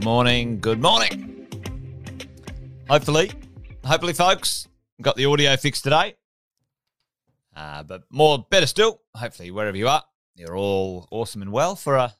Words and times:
Good 0.00 0.06
morning. 0.06 0.60
Good 0.60 0.80
morning. 0.80 1.46
Hopefully, 2.88 3.30
hopefully, 3.84 4.14
folks, 4.14 4.66
got 5.02 5.14
the 5.14 5.26
audio 5.26 5.54
fixed 5.58 5.84
today. 5.84 6.14
Uh, 7.54 7.82
but 7.82 8.04
more, 8.08 8.46
better 8.50 8.64
still, 8.64 9.02
hopefully, 9.14 9.50
wherever 9.50 9.76
you 9.76 9.88
are, 9.88 10.02
you're 10.34 10.56
all 10.56 11.06
awesome 11.10 11.42
and 11.42 11.52
well 11.52 11.76
for 11.76 11.96
a, 11.96 12.14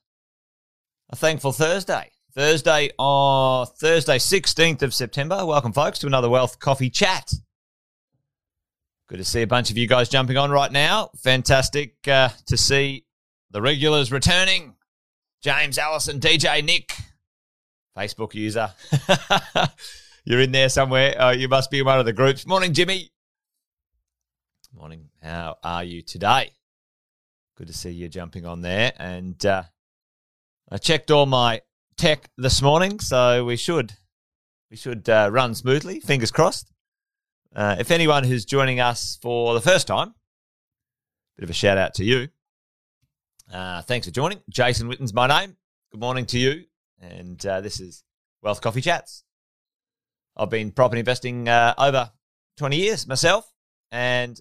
a 1.09 1.16
thankful 1.16 1.53
Thursday. 1.53 2.11
Thursday, 2.35 2.91
uh, 2.98 3.64
Thursday, 3.64 4.19
16th 4.19 4.83
of 4.83 4.93
September. 4.93 5.47
Welcome, 5.47 5.73
folks, 5.73 5.99
to 6.01 6.07
another 6.07 6.29
Wealth 6.29 6.59
Coffee 6.59 6.91
Chat. 6.91 7.33
Good 9.09 9.17
to 9.17 9.25
see 9.25 9.41
a 9.41 9.47
bunch 9.47 9.71
of 9.71 9.79
you 9.79 9.89
guys 9.89 10.11
jumping 10.11 10.37
on 10.37 10.51
right 10.51 10.71
now. 10.71 11.12
Fantastic 11.17 11.95
uh, 12.07 12.29
to 12.45 12.59
see 12.59 13.07
the 13.51 13.62
regulars 13.62 14.12
returning. 14.12 14.75
James 15.40 15.79
Allison, 15.79 16.21
DJ 16.21 16.62
Nick, 16.62 16.93
Facebook 18.00 18.35
user. 18.35 18.72
You're 20.25 20.40
in 20.40 20.53
there 20.53 20.68
somewhere. 20.68 21.14
Oh, 21.18 21.31
you 21.31 21.49
must 21.49 21.71
be 21.71 21.81
in 21.81 21.86
one 21.86 21.99
of 21.99 22.07
the 22.07 22.13
groups. 22.13 22.46
Morning, 22.46 22.73
Jimmy. 22.73 23.11
Morning. 24.75 25.09
How 25.23 25.57
are 25.63 25.85
you 25.85 26.03
today? 26.03 26.53
Good 27.57 27.67
to 27.67 27.73
see 27.73 27.90
you 27.90 28.09
jumping 28.09 28.46
on 28.46 28.63
there. 28.63 28.93
And 28.99 29.45
uh, 29.45 29.64
I 30.71 30.79
checked 30.79 31.11
all 31.11 31.26
my 31.26 31.61
tech 31.96 32.31
this 32.39 32.62
morning, 32.62 33.00
so 33.00 33.45
we 33.45 33.56
should 33.56 33.92
we 34.70 34.77
should 34.77 35.09
uh, 35.09 35.28
run 35.31 35.55
smoothly. 35.55 36.01
Fingers 36.01 36.31
crossed. 36.31 36.70
Uh, 37.55 37.77
if 37.78 37.91
anyone 37.91 38.25
who's 38.25 38.45
joining 38.45 38.81
us 38.81 39.19
for 39.20 39.53
the 39.53 39.61
first 39.61 39.87
time, 39.87 40.14
bit 41.37 41.45
of 41.45 41.51
a 41.51 41.55
shout 41.55 41.77
out 41.77 41.95
to 41.95 42.05
you. 42.05 42.28
Uh, 43.53 43.83
thanks 43.83 44.06
for 44.06 44.12
joining. 44.12 44.41
Jason 44.48 44.89
Witten's 44.89 45.12
my 45.12 45.27
name. 45.27 45.56
Good 45.91 46.01
morning 46.01 46.25
to 46.27 46.39
you. 46.39 46.65
And 47.01 47.45
uh, 47.47 47.61
this 47.61 47.81
is 47.81 48.05
Wealth 48.43 48.61
Coffee 48.61 48.81
Chats. 48.81 49.25
I've 50.37 50.51
been 50.51 50.70
property 50.70 51.01
investing 51.01 51.48
uh, 51.48 51.75
over 51.79 52.11
20 52.59 52.77
years 52.77 53.06
myself 53.06 53.51
and 53.91 54.39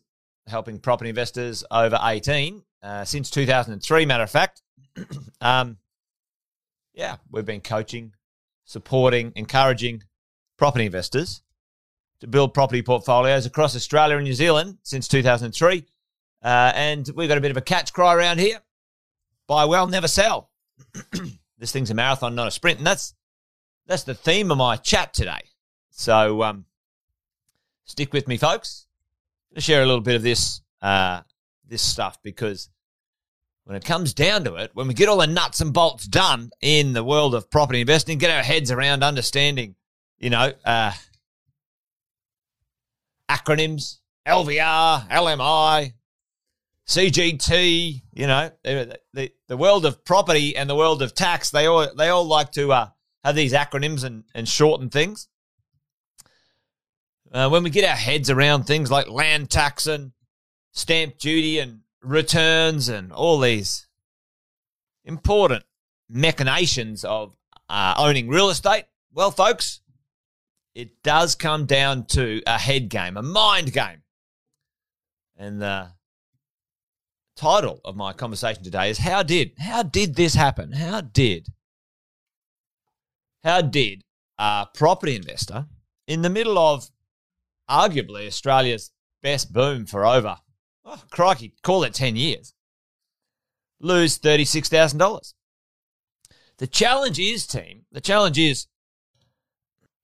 helping 0.47 0.79
property 0.79 1.09
investors 1.09 1.63
over 1.71 1.97
18 2.01 2.63
uh, 2.83 3.05
since 3.05 3.29
2003, 3.29 4.05
matter 4.05 4.23
of 4.23 4.29
fact. 4.29 4.61
um, 5.41 5.77
yeah, 6.93 7.17
we've 7.31 7.45
been 7.45 7.61
coaching, 7.61 8.13
supporting, 8.65 9.31
encouraging 9.35 10.03
property 10.57 10.85
investors 10.85 11.41
to 12.19 12.27
build 12.27 12.53
property 12.53 12.81
portfolios 12.81 13.45
across 13.45 13.75
Australia 13.75 14.17
and 14.17 14.25
New 14.25 14.33
Zealand 14.33 14.77
since 14.83 15.07
2003. 15.07 15.85
Uh, 16.41 16.71
and 16.75 17.09
we've 17.15 17.29
got 17.29 17.37
a 17.37 17.41
bit 17.41 17.51
of 17.51 17.57
a 17.57 17.61
catch 17.61 17.93
cry 17.93 18.13
around 18.13 18.39
here 18.39 18.59
buy 19.47 19.65
well, 19.65 19.87
never 19.87 20.07
sell. 20.07 20.51
this 21.59 21.71
thing's 21.71 21.91
a 21.91 21.93
marathon, 21.93 22.35
not 22.35 22.47
a 22.47 22.51
sprint. 22.51 22.79
And 22.79 22.87
that's 22.87 23.13
that's 23.85 24.03
the 24.03 24.15
theme 24.15 24.51
of 24.51 24.57
my 24.57 24.77
chat 24.77 25.13
today. 25.13 25.41
So 25.89 26.43
um, 26.43 26.65
stick 27.83 28.13
with 28.13 28.27
me, 28.27 28.37
folks. 28.37 28.87
to 29.53 29.61
share 29.61 29.83
a 29.83 29.85
little 29.85 30.01
bit 30.01 30.15
of 30.15 30.23
this 30.23 30.61
uh, 30.81 31.21
this 31.67 31.81
stuff 31.81 32.17
because 32.23 32.69
when 33.65 33.75
it 33.75 33.85
comes 33.85 34.13
down 34.13 34.45
to 34.45 34.55
it, 34.55 34.71
when 34.73 34.87
we 34.87 34.93
get 34.93 35.09
all 35.09 35.17
the 35.17 35.27
nuts 35.27 35.61
and 35.61 35.73
bolts 35.73 36.07
done 36.07 36.49
in 36.61 36.93
the 36.93 37.03
world 37.03 37.35
of 37.35 37.51
property 37.51 37.81
investing, 37.81 38.17
get 38.17 38.31
our 38.31 38.41
heads 38.41 38.71
around 38.71 39.03
understanding, 39.03 39.75
you 40.17 40.31
know, 40.31 40.53
uh, 40.65 40.91
acronyms, 43.29 43.99
LVR, 44.27 45.07
LMI, 45.09 45.93
CGT, 46.89 48.01
you 48.13 48.25
know, 48.25 48.49
the, 48.63 49.31
the, 49.47 49.57
world 49.57 49.85
of 49.85 50.03
property 50.03 50.57
and 50.57 50.67
the 50.67 50.75
world 50.75 51.03
of 51.03 51.13
tax, 51.13 51.51
they 51.51 51.67
all 51.67 51.87
they 51.95 52.09
all 52.09 52.25
like 52.25 52.51
to 52.53 52.73
uh, 52.73 52.87
have 53.23 53.35
these 53.35 53.53
acronyms 53.53 54.03
and, 54.03 54.23
and 54.33 54.49
shorten 54.49 54.89
things. 54.89 55.27
Uh, 57.31 57.47
when 57.47 57.61
we 57.61 57.69
get 57.69 57.87
our 57.87 57.95
heads 57.95 58.31
around 58.31 58.63
things 58.63 58.89
like 58.89 59.07
land 59.07 59.51
tax 59.51 59.85
and 59.85 60.13
stamp 60.71 61.19
duty 61.19 61.59
and 61.59 61.81
returns 62.01 62.89
and 62.89 63.13
all 63.13 63.39
these 63.39 63.85
important 65.05 65.63
machinations 66.09 67.05
of 67.05 67.35
uh, 67.69 67.93
owning 67.99 68.29
real 68.29 68.49
estate, 68.49 68.85
well, 69.13 69.29
folks, 69.29 69.81
it 70.73 71.03
does 71.03 71.35
come 71.35 71.67
down 71.67 72.05
to 72.07 72.41
a 72.47 72.57
head 72.57 72.89
game, 72.89 73.15
a 73.15 73.21
mind 73.21 73.73
game. 73.73 74.01
And 75.37 75.61
uh, 75.61 75.85
title 77.39 77.79
of 77.85 77.95
my 77.95 78.11
conversation 78.11 78.61
today 78.61 78.89
is 78.89 78.97
how 78.97 79.23
did 79.23 79.53
how 79.57 79.81
did 79.81 80.15
this 80.15 80.33
happen? 80.33 80.73
How 80.73 80.99
did 80.99 81.47
how 83.45 83.61
did 83.61 84.03
a 84.37 84.67
property 84.73 85.15
investor 85.15 85.65
in 86.05 86.21
the 86.21 86.29
middle 86.29 86.57
of 86.57 86.89
arguably 87.69 88.27
Australia's 88.27 88.91
best 89.23 89.53
boom 89.53 89.85
for 89.85 90.05
over 90.05 90.37
oh, 90.83 91.01
crikey, 91.11 91.53
call 91.63 91.85
it 91.85 91.93
10 91.93 92.17
years, 92.17 92.53
lose 93.79 94.19
$36,000? 94.19 95.33
The 96.57 96.67
challenge 96.67 97.19
is, 97.19 97.47
team, 97.47 97.85
the 97.89 98.01
challenge 98.01 98.37
is 98.37 98.67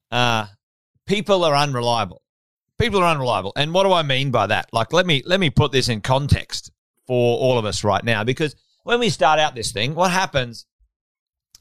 uh, 0.10 0.46
people 1.06 1.44
are 1.44 1.56
unreliable. 1.56 2.22
People 2.80 3.02
are 3.02 3.12
unreliable. 3.12 3.52
And 3.58 3.74
what 3.74 3.84
do 3.84 3.92
I 3.92 4.04
mean 4.04 4.32
by 4.32 4.48
that? 4.48 4.70
Like, 4.72 4.94
let 4.94 5.06
me 5.06 5.22
let 5.26 5.42
me 5.42 5.50
put 5.50 5.74
this 5.74 5.90
in 5.90 6.00
context 6.00 6.72
for 7.08 7.38
all 7.38 7.58
of 7.58 7.66
us 7.66 7.84
right 7.84 8.04
now 8.04 8.24
because 8.24 8.56
when 8.84 9.00
we 9.00 9.10
start 9.10 9.40
out 9.40 9.56
this 9.56 9.72
thing, 9.72 9.96
what 9.96 10.12
happens? 10.12 10.66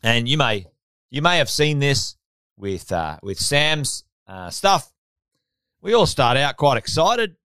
And 0.03 0.29
you 0.29 0.37
may 0.37 0.67
you 1.11 1.23
may 1.23 1.39
have 1.39 1.49
seen 1.49 1.79
this 1.79 2.17
with 2.57 2.93
uh, 2.93 3.19
with 3.23 3.39
Sam's 3.39 4.05
uh, 4.27 4.51
stuff. 4.51 4.93
We 5.81 5.95
all 5.95 6.07
start 6.07 6.37
out 6.37 6.57
quite 6.57 6.77
excited. 6.77 7.37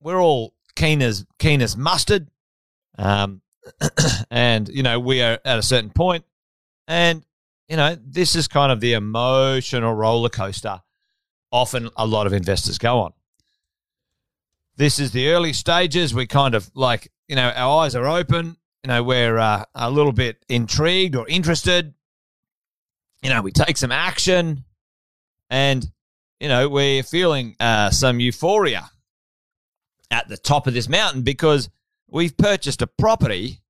We're 0.00 0.20
all 0.20 0.54
keen 0.74 1.02
as 1.02 1.24
keen 1.38 1.62
as 1.62 1.76
mustard, 1.76 2.28
um, 2.96 3.42
and 4.30 4.68
you 4.68 4.82
know 4.82 4.98
we 4.98 5.22
are 5.22 5.38
at 5.44 5.58
a 5.58 5.62
certain 5.62 5.90
point, 5.90 6.24
and 6.86 7.24
you 7.68 7.76
know 7.76 7.96
this 8.04 8.34
is 8.34 8.48
kind 8.48 8.72
of 8.72 8.80
the 8.80 8.94
emotional 8.94 9.94
roller 9.94 10.28
coaster. 10.28 10.80
Often, 11.50 11.90
a 11.96 12.06
lot 12.06 12.26
of 12.26 12.32
investors 12.32 12.78
go 12.78 13.00
on. 13.00 13.12
This 14.76 14.98
is 14.98 15.12
the 15.12 15.28
early 15.28 15.52
stages. 15.52 16.14
We 16.14 16.26
kind 16.26 16.54
of 16.54 16.70
like 16.74 17.10
you 17.28 17.36
know, 17.36 17.50
our 17.50 17.84
eyes 17.84 17.94
are 17.94 18.06
open. 18.06 18.56
You 18.84 18.88
know, 18.88 19.02
we're 19.02 19.38
uh, 19.38 19.64
a 19.74 19.90
little 19.90 20.12
bit 20.12 20.44
intrigued 20.48 21.14
or 21.14 21.28
interested. 21.28 21.94
You 23.22 23.30
know, 23.30 23.42
we 23.42 23.52
take 23.52 23.76
some 23.76 23.92
action, 23.92 24.64
and 25.50 25.86
you 26.40 26.48
know, 26.48 26.68
we're 26.68 27.02
feeling 27.02 27.56
uh, 27.60 27.90
some 27.90 28.20
euphoria 28.20 28.90
at 30.10 30.28
the 30.28 30.36
top 30.36 30.66
of 30.66 30.74
this 30.74 30.88
mountain 30.88 31.22
because 31.22 31.68
we've 32.08 32.36
purchased 32.36 32.80
a 32.80 32.86
property. 32.86 33.60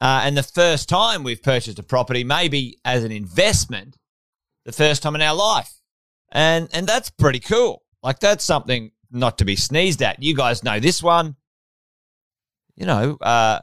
Uh, 0.00 0.22
and 0.24 0.36
the 0.36 0.42
first 0.42 0.88
time 0.88 1.24
we've 1.24 1.42
purchased 1.42 1.78
a 1.78 1.82
property, 1.82 2.24
maybe 2.24 2.78
as 2.84 3.04
an 3.04 3.12
investment, 3.12 3.96
the 4.64 4.72
first 4.72 5.02
time 5.02 5.14
in 5.14 5.22
our 5.22 5.34
life. 5.34 5.72
And 6.30 6.68
and 6.72 6.86
that's 6.86 7.10
pretty 7.10 7.40
cool. 7.40 7.82
Like 8.02 8.20
that's 8.20 8.44
something 8.44 8.92
not 9.10 9.38
to 9.38 9.44
be 9.44 9.56
sneezed 9.56 10.02
at. 10.02 10.22
You 10.22 10.34
guys 10.34 10.62
know 10.62 10.78
this 10.78 11.02
one 11.02 11.36
you 12.78 12.86
know, 12.86 13.16
uh, 13.20 13.60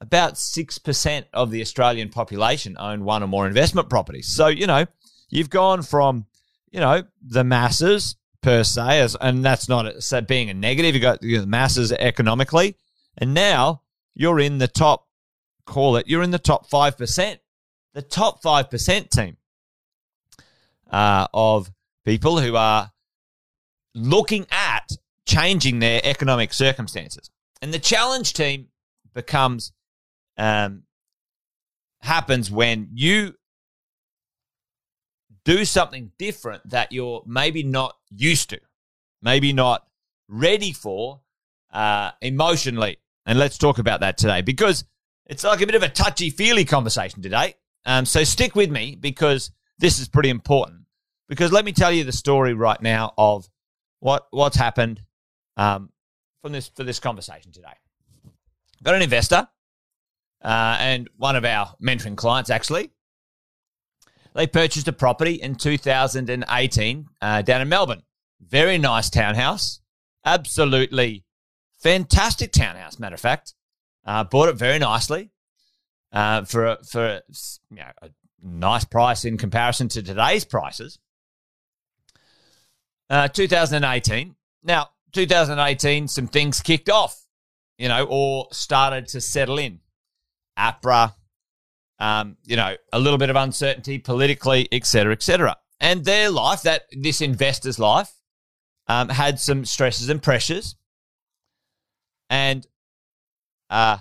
about 0.00 0.34
6% 0.34 1.24
of 1.32 1.50
the 1.50 1.60
Australian 1.60 2.08
population 2.08 2.76
own 2.78 3.04
one 3.04 3.22
or 3.22 3.28
more 3.28 3.46
investment 3.46 3.88
properties. 3.88 4.26
So, 4.26 4.48
you 4.48 4.66
know, 4.66 4.86
you've 5.30 5.48
gone 5.48 5.82
from, 5.82 6.26
you 6.72 6.80
know, 6.80 7.04
the 7.22 7.44
masses 7.44 8.16
per 8.42 8.64
se, 8.64 9.00
as, 9.00 9.16
and 9.20 9.44
that's 9.44 9.68
not 9.68 9.86
a, 9.86 10.22
being 10.22 10.50
a 10.50 10.54
negative. 10.54 10.94
You've 10.94 11.02
got 11.02 11.22
you 11.22 11.36
know, 11.36 11.42
the 11.42 11.46
masses 11.46 11.92
economically, 11.92 12.76
and 13.16 13.32
now 13.32 13.82
you're 14.14 14.40
in 14.40 14.58
the 14.58 14.68
top, 14.68 15.06
call 15.64 15.96
it, 15.96 16.08
you're 16.08 16.22
in 16.22 16.32
the 16.32 16.38
top 16.38 16.68
5%. 16.68 17.38
The 17.94 18.02
top 18.02 18.42
5% 18.42 19.08
team 19.10 19.36
uh, 20.90 21.28
of 21.32 21.70
people 22.04 22.40
who 22.40 22.56
are 22.56 22.90
looking 23.94 24.46
at 24.50 24.90
changing 25.26 25.78
their 25.78 26.00
economic 26.02 26.52
circumstances. 26.52 27.30
And 27.62 27.72
the 27.72 27.78
challenge 27.78 28.32
team 28.32 28.68
becomes 29.14 29.72
um, 30.36 30.82
happens 32.00 32.50
when 32.50 32.88
you 32.92 33.34
do 35.44 35.64
something 35.64 36.10
different 36.18 36.68
that 36.70 36.92
you're 36.92 37.22
maybe 37.26 37.62
not 37.62 37.96
used 38.10 38.50
to, 38.50 38.60
maybe 39.22 39.52
not 39.52 39.86
ready 40.28 40.72
for 40.72 41.20
uh, 41.72 42.10
emotionally. 42.20 42.98
And 43.26 43.38
let's 43.38 43.58
talk 43.58 43.78
about 43.78 44.00
that 44.00 44.18
today 44.18 44.42
because 44.42 44.84
it's 45.26 45.44
like 45.44 45.60
a 45.60 45.66
bit 45.66 45.74
of 45.74 45.82
a 45.82 45.88
touchy 45.88 46.30
feely 46.30 46.64
conversation 46.64 47.22
today. 47.22 47.54
Um, 47.86 48.04
so 48.06 48.24
stick 48.24 48.54
with 48.54 48.70
me 48.70 48.96
because 48.98 49.50
this 49.78 49.98
is 49.98 50.08
pretty 50.08 50.30
important. 50.30 50.80
Because 51.28 51.52
let 51.52 51.64
me 51.64 51.72
tell 51.72 51.90
you 51.90 52.04
the 52.04 52.12
story 52.12 52.54
right 52.54 52.80
now 52.80 53.12
of 53.16 53.48
what 54.00 54.26
what's 54.30 54.56
happened 54.56 55.02
um, 55.56 55.90
from 56.44 56.52
this 56.52 56.68
for 56.68 56.84
this 56.84 57.00
conversation 57.00 57.52
today. 57.52 57.72
Got 58.82 58.96
an 58.96 59.00
investor 59.00 59.48
uh, 60.42 60.76
and 60.78 61.08
one 61.16 61.36
of 61.36 61.44
our 61.46 61.72
mentoring 61.82 62.18
clients 62.18 62.50
actually. 62.50 62.90
They 64.34 64.46
purchased 64.46 64.86
a 64.86 64.92
property 64.92 65.36
in 65.36 65.54
2018 65.54 67.06
uh, 67.22 67.40
down 67.40 67.62
in 67.62 67.68
Melbourne. 67.70 68.02
Very 68.46 68.76
nice 68.76 69.08
townhouse. 69.08 69.80
Absolutely 70.22 71.24
fantastic 71.82 72.52
townhouse, 72.52 72.98
matter 72.98 73.14
of 73.14 73.20
fact. 73.20 73.54
Uh, 74.04 74.24
bought 74.24 74.50
it 74.50 74.56
very 74.56 74.78
nicely 74.78 75.30
uh, 76.12 76.44
for, 76.44 76.66
a, 76.66 76.78
for 76.84 77.22
you 77.70 77.76
know, 77.76 77.90
a 78.02 78.10
nice 78.42 78.84
price 78.84 79.24
in 79.24 79.38
comparison 79.38 79.88
to 79.88 80.02
today's 80.02 80.44
prices. 80.44 80.98
Uh, 83.08 83.28
2018. 83.28 84.34
Now, 84.62 84.90
2018, 85.14 86.08
some 86.08 86.26
things 86.26 86.60
kicked 86.60 86.90
off, 86.90 87.18
you 87.78 87.88
know, 87.88 88.06
or 88.08 88.48
started 88.52 89.08
to 89.08 89.20
settle 89.20 89.58
in. 89.58 89.80
APRA, 90.58 91.14
um, 91.98 92.36
you 92.44 92.56
know, 92.56 92.76
a 92.92 92.98
little 92.98 93.18
bit 93.18 93.30
of 93.30 93.36
uncertainty 93.36 93.98
politically, 93.98 94.68
et 94.70 94.86
cetera, 94.86 95.12
et 95.12 95.22
cetera. 95.22 95.56
And 95.80 96.04
their 96.04 96.30
life, 96.30 96.62
that 96.62 96.82
this 96.92 97.20
investor's 97.20 97.78
life, 97.78 98.12
um, 98.86 99.08
had 99.08 99.40
some 99.40 99.64
stresses 99.64 100.08
and 100.08 100.22
pressures. 100.22 100.76
And 102.30 102.66
uh, 103.70 103.98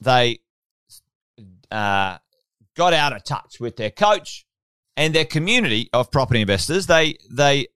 they 0.00 0.40
uh, 1.70 2.18
got 2.76 2.92
out 2.92 3.12
of 3.12 3.24
touch 3.24 3.60
with 3.60 3.76
their 3.76 3.90
coach 3.90 4.46
and 4.96 5.14
their 5.14 5.24
community 5.24 5.88
of 5.92 6.10
property 6.10 6.40
investors. 6.40 6.86
They 6.86 7.18
they 7.30 7.66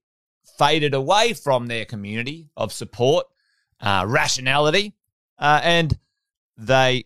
faded 0.60 0.92
away 0.92 1.32
from 1.32 1.68
their 1.68 1.86
community 1.86 2.50
of 2.54 2.70
support, 2.70 3.26
uh, 3.80 4.04
rationality, 4.06 4.92
uh, 5.38 5.58
and 5.64 5.98
they 6.58 7.02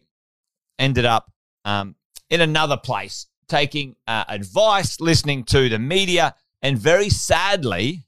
ended 0.77 1.05
up 1.05 1.31
um, 1.65 1.95
in 2.29 2.41
another 2.41 2.77
place, 2.77 3.29
taking 3.47 3.95
uh, 4.09 4.25
advice, 4.27 5.01
listening 5.01 5.45
to 5.45 5.69
the 5.69 5.79
media, 5.79 6.35
and 6.63 6.77
very 6.77 7.09
sadly, 7.09 8.05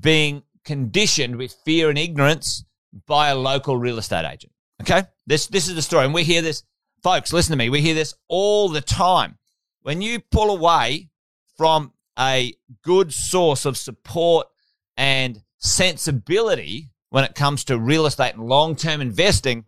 being 0.00 0.42
conditioned 0.64 1.36
with 1.36 1.54
fear 1.64 1.88
and 1.88 1.98
ignorance 1.98 2.64
by 3.06 3.28
a 3.28 3.36
local 3.36 3.76
real 3.76 3.98
estate 3.98 4.28
agent. 4.28 4.52
Okay, 4.80 5.04
this 5.28 5.46
this 5.46 5.68
is 5.68 5.76
the 5.76 5.82
story, 5.82 6.06
and 6.06 6.14
we 6.14 6.24
hear 6.24 6.42
this, 6.42 6.64
folks. 7.04 7.32
Listen 7.32 7.52
to 7.52 7.56
me. 7.56 7.68
We 7.68 7.82
hear 7.82 7.94
this 7.94 8.14
all 8.26 8.68
the 8.68 8.80
time. 8.80 9.38
When 9.82 10.02
you 10.02 10.18
pull 10.18 10.50
away 10.50 11.10
from 11.56 11.92
a 12.18 12.52
good 12.82 13.12
source 13.12 13.64
of 13.64 13.76
support 13.76 14.48
and 14.96 15.42
sensibility 15.58 16.90
when 17.10 17.24
it 17.24 17.34
comes 17.34 17.64
to 17.64 17.78
real 17.78 18.06
estate 18.06 18.34
and 18.34 18.48
long 18.48 18.74
term 18.74 19.00
investing, 19.00 19.64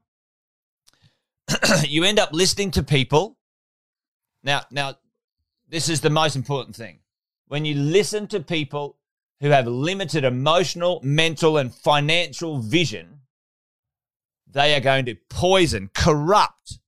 you 1.87 2.05
end 2.05 2.19
up 2.19 2.33
listening 2.33 2.71
to 2.73 2.83
people. 2.83 3.37
Now, 4.43 4.63
now, 4.71 4.95
this 5.69 5.89
is 5.89 6.01
the 6.01 6.11
most 6.11 6.37
important 6.37 6.77
thing. 6.77 7.01
When 7.49 7.65
you 7.65 7.75
listen 7.75 8.27
to 8.29 8.41
people 8.41 8.97
who 9.41 9.51
have 9.51 9.67
limited 9.67 10.25
emotional, 10.25 11.01
mental, 11.03 11.59
and 11.59 11.75
financial 11.75 12.59
vision, 12.59 13.21
they 14.51 14.75
are 14.75 14.81
going 14.81 15.05
to 15.07 15.17
poison, 15.29 15.91
corrupt, 15.95 16.79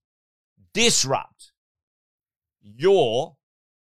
disrupt 0.72 1.52
your 2.62 3.36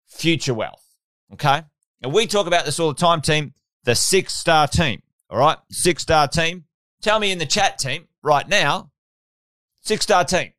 future 0.07 0.53
wealth. 0.53 0.85
Okay? 1.33 1.63
And 2.01 2.13
we 2.13 2.27
talk 2.27 2.47
about 2.47 2.65
this 2.65 2.79
all 2.79 2.93
the 2.93 2.99
time, 2.99 3.21
team. 3.21 3.53
The 3.83 3.95
six 3.95 4.33
star 4.33 4.67
team. 4.67 5.01
All 5.29 5.39
right? 5.39 5.57
Six 5.69 6.03
star 6.03 6.27
team. 6.27 6.65
Tell 7.01 7.19
me 7.19 7.31
in 7.31 7.37
the 7.37 7.45
chat 7.45 7.77
team 7.77 8.07
right 8.21 8.47
now, 8.47 8.91
six 9.81 10.03
star 10.03 10.23
team. 10.23 10.53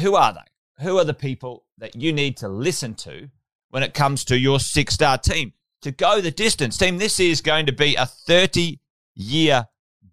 Who 0.00 0.14
are 0.14 0.32
they? 0.32 0.84
Who 0.84 0.98
are 0.98 1.04
the 1.04 1.14
people 1.14 1.64
that 1.78 1.94
you 1.94 2.12
need 2.12 2.38
to 2.38 2.48
listen 2.48 2.94
to 2.96 3.28
when 3.68 3.82
it 3.82 3.92
comes 3.92 4.24
to 4.26 4.38
your 4.38 4.60
six 4.60 4.94
star 4.94 5.18
team 5.18 5.52
to 5.82 5.90
go 5.90 6.20
the 6.20 6.30
distance? 6.30 6.78
Team, 6.78 6.98
this 6.98 7.20
is 7.20 7.42
going 7.42 7.66
to 7.66 7.72
be 7.72 7.96
a 7.96 8.06
30 8.06 8.80
year 9.14 9.66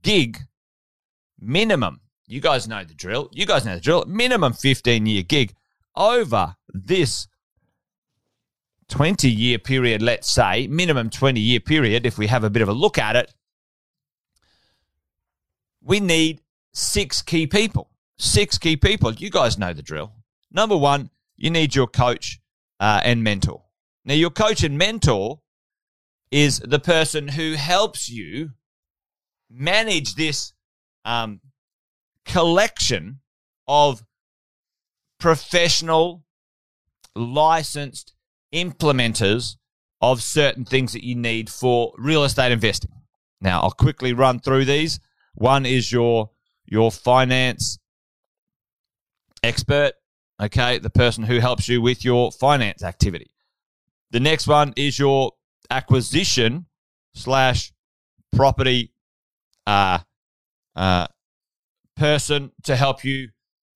gig 0.04 0.40
minimum. 1.40 2.02
You 2.28 2.42
guys 2.42 2.68
know 2.68 2.84
the 2.84 2.94
drill. 2.94 3.30
You 3.31 3.46
guys 3.46 3.66
know 3.66 3.75
the 3.75 3.81
drill. 3.81 4.04
Minimum 4.06 4.54
15 4.54 5.06
year 5.06 5.24
gig 5.24 5.54
over 5.96 6.56
this 6.74 7.28
20 8.89 9.30
year 9.30 9.60
period, 9.60 10.01
let's 10.01 10.30
say, 10.30 10.68
minimum 10.68 11.10
20 11.10 11.39
year 11.39 11.60
period, 11.60 12.06
if 12.06 12.18
we 12.18 12.28
have 12.28 12.44
a 12.44 12.50
bit 12.50 12.62
of 12.62 12.69
a 12.69 12.74
look 12.74 12.98
at 12.98 13.16
it, 13.16 13.34
we 15.81 16.00
need 16.00 16.42
six 16.74 17.22
key 17.22 17.48
people. 17.48 17.89
Six 18.18 18.57
key 18.57 18.78
people. 18.78 19.13
You 19.13 19.30
guys 19.30 19.57
know 19.57 19.74
the 19.74 19.81
drill. 19.81 20.13
Number 20.51 20.78
one, 20.78 21.10
you 21.36 21.50
need 21.50 21.75
your 21.75 21.88
coach 21.88 22.39
uh, 22.80 23.01
and 23.04 23.24
mentor. 23.24 23.63
Now, 24.06 24.13
your 24.13 24.30
coach 24.30 24.63
and 24.63 24.78
mentor 24.78 25.42
is 26.31 26.60
the 26.60 26.80
person 26.80 27.30
who 27.30 27.54
helps 27.54 28.10
you 28.10 28.51
manage 29.50 30.16
this 30.16 30.54
um, 31.06 31.42
collection 32.25 33.19
of 33.68 34.04
professional, 35.19 36.24
licensed 37.16 38.13
implementers 38.54 39.56
of 40.02 40.22
certain 40.22 40.66
things 40.66 40.94
that 40.94 41.04
you 41.04 41.16
need 41.16 41.50
for 41.50 41.94
real 41.98 42.24
estate 42.24 42.52
investing. 42.52 42.92
Now, 43.42 43.62
I'll 43.62 43.72
quickly 43.72 44.14
run 44.14 44.40
through 44.40 44.66
these. 44.66 45.00
One 45.34 45.66
is 45.66 45.92
your 45.92 46.32
your 46.66 46.92
finance 46.92 47.80
expert, 49.44 49.94
okay, 50.42 50.80
the 50.80 50.90
person 50.90 51.24
who 51.24 51.40
helps 51.40 51.70
you 51.70 51.82
with 51.82 52.04
your 52.04 52.32
finance 52.32 52.84
activity. 52.84 53.32
The 54.12 54.20
next 54.20 54.48
one 54.48 54.74
is 54.76 55.00
your 55.00 55.32
acquisition 55.70 56.66
slash 57.14 57.72
property 58.36 58.92
uh, 59.66 60.00
uh, 60.76 61.08
person 61.96 62.52
to 62.64 62.76
help 62.76 63.04
you 63.04 63.30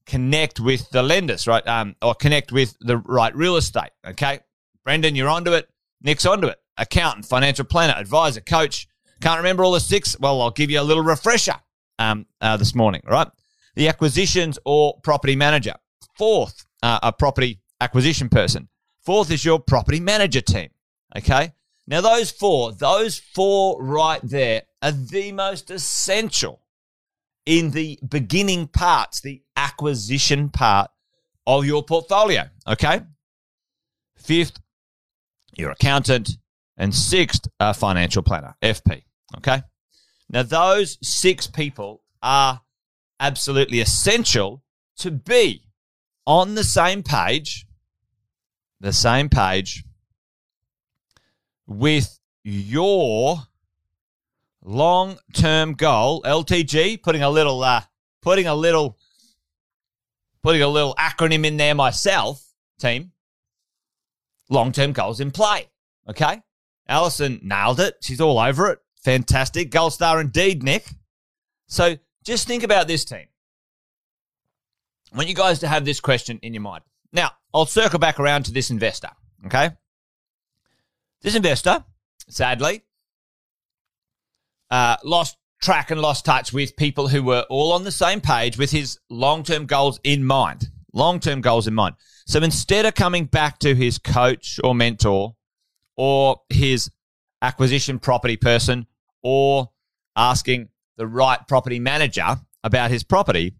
connect 0.06 0.60
with 0.60 0.90
the 0.90 1.04
lenders, 1.04 1.48
right? 1.48 1.66
Um, 1.68 1.96
or 2.02 2.16
connect 2.16 2.52
with 2.52 2.76
the 2.80 2.98
right 2.98 3.36
real 3.36 3.58
estate. 3.58 3.92
Okay. 4.06 4.40
Brendan, 4.83 5.16
you're 5.16 5.30
onto 5.30 5.54
it. 5.54 5.69
Nick's 6.01 6.25
onto 6.25 6.48
it. 6.48 6.57
Accountant, 6.78 7.25
financial 7.25 7.66
planner, 7.66 7.94
advisor, 7.94 8.42
coach. 8.42 8.88
Can't 9.22 9.38
remember 9.38 9.63
all 9.63 9.72
the 9.72 9.80
six? 9.80 10.19
Well, 10.19 10.42
I'll 10.42 10.51
give 10.51 10.72
you 10.72 10.81
a 10.81 10.83
little 10.83 11.04
refresher 11.04 11.56
um, 12.00 12.25
uh, 12.39 12.57
this 12.57 12.74
morning, 12.74 13.01
right? 13.06 13.28
The 13.75 13.88
acquisitions 13.88 14.57
or 14.66 15.00
property 15.04 15.36
manager. 15.36 15.75
Fourth, 16.18 16.65
uh, 16.82 17.00
a 17.03 17.13
property 17.13 17.62
acquisition 17.79 18.29
person. 18.29 18.67
Fourth 19.03 19.32
is 19.32 19.46
your 19.46 19.60
property 19.60 20.00
manager 20.00 20.41
team. 20.41 20.70
Okay. 21.15 21.53
Now, 21.88 22.01
those 22.01 22.32
four, 22.32 22.72
those 22.72 23.20
four 23.20 23.82
right 23.84 24.22
there 24.24 24.63
are 24.82 24.91
the 24.91 25.32
most 25.32 25.70
essential 25.72 26.62
in 27.46 27.72
the 27.72 28.00
beginning 28.08 28.67
parts, 28.67 29.22
the 29.22 29.41
acquisition 29.56 30.50
part 30.50 30.91
of 31.48 31.65
your 31.65 31.84
portfolio. 31.84 32.44
Okay. 32.67 33.01
Fifth, 34.15 34.61
your 35.55 35.72
accountant, 35.72 36.38
and 36.77 36.96
sixth, 36.96 37.48
a 37.60 37.74
financial 37.74 38.24
planner, 38.24 38.55
FP. 38.62 39.03
Okay. 39.38 39.62
Now, 40.29 40.43
those 40.43 40.98
six 41.01 41.48
people 41.48 42.01
are 42.24 42.62
absolutely 43.20 43.79
essential 43.79 44.63
to 44.98 45.12
be 45.12 45.63
on 46.25 46.55
the 46.55 46.63
same 46.63 47.03
page, 47.03 47.65
the 48.79 48.93
same 48.93 49.29
page 49.29 49.84
with 51.67 52.20
your 52.43 53.38
long 54.63 55.17
term 55.34 55.74
goal, 55.74 56.22
LTG, 56.24 57.03
putting 57.03 57.22
a 57.22 57.29
little, 57.29 57.63
uh, 57.63 57.81
putting 58.22 58.48
a 58.48 58.55
little, 58.55 58.98
putting 60.41 60.62
a 60.62 60.67
little 60.67 60.96
acronym 60.96 61.46
in 61.46 61.58
there 61.58 61.75
myself, 61.75 62.43
team 62.79 63.12
long 64.51 64.72
term 64.72 64.91
goals 64.91 65.20
in 65.20 65.31
play. 65.31 65.70
Okay. 66.08 66.41
Allison 66.88 67.39
nailed 67.41 67.79
it. 67.79 67.96
She's 68.01 68.22
all 68.22 68.38
over 68.38 68.70
it. 68.70 68.79
Fantastic. 69.03 69.72
Gold 69.72 69.93
star 69.93 70.22
indeed, 70.22 70.62
Nick. 70.62 70.86
So 71.67 71.98
just 72.24 72.48
think 72.48 72.63
about 72.63 72.88
this 72.88 73.05
team. 73.05 73.25
I 75.12 75.17
want 75.17 75.29
you 75.29 75.36
guys 75.36 75.60
to 75.60 75.67
have 75.67 75.86
this 75.86 76.00
question 76.00 76.39
in 76.43 76.53
your 76.53 76.62
mind. 76.62 76.84
Now, 77.12 77.31
I'll 77.53 77.65
circle 77.65 78.00
back 78.00 78.20
around 78.20 78.43
to 78.46 78.51
this 78.51 78.70
investor. 78.70 79.10
Okay. 79.46 79.72
This 81.22 81.36
investor, 81.36 81.84
sadly, 82.29 82.84
uh, 84.70 84.98
lost 85.03 85.38
track 85.62 85.91
and 85.91 86.01
lost 86.01 86.25
touch 86.25 86.51
with 86.51 86.75
people 86.75 87.08
who 87.08 87.22
were 87.24 87.46
all 87.50 87.74
on 87.74 87.84
the 87.84 87.91
same 87.91 88.22
page 88.22 88.58
with 88.58 88.72
his 88.72 89.00
long 89.10 89.43
term 89.43 89.65
goals 89.65 90.00
in 90.03 90.24
mind. 90.24 90.67
Long 90.93 91.20
term 91.20 91.41
goals 91.41 91.67
in 91.67 91.74
mind. 91.74 91.96
So 92.25 92.40
instead 92.40 92.86
of 92.86 92.96
coming 92.96 93.25
back 93.25 93.60
to 93.60 93.75
his 93.75 93.98
coach 93.98 94.60
or 94.63 94.74
mentor 94.75 95.36
or 95.96 96.42
his 96.50 96.90
acquisition 97.42 98.00
property 98.00 98.38
person 98.38 98.88
or 99.22 99.72
asking 100.16 100.70
the 100.98 101.08
right 101.08 101.40
property 101.48 101.80
manager 101.80 102.38
about 102.63 102.92
his 102.92 103.04
property, 103.04 103.56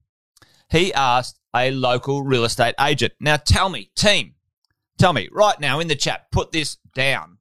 he 0.70 0.94
asked 0.94 1.40
a 1.56 1.72
local 1.72 2.24
real 2.24 2.46
estate 2.46 2.76
agent. 2.80 3.14
Now 3.20 3.38
tell 3.38 3.70
me, 3.70 3.90
team, 3.96 4.36
Tell 5.02 5.14
me 5.14 5.30
right 5.32 5.60
now 5.60 5.80
in 5.80 5.88
the 5.88 5.96
chat, 5.96 6.32
put 6.32 6.52
this 6.52 6.78
down, 6.94 7.40